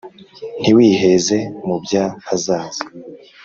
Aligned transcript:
ntiwiiheeze 0.61 1.37
mu 1.65 1.75
by’ahazaza 1.83 2.83